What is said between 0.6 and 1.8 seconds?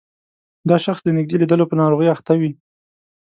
دا شخص د نږدې لیدلو په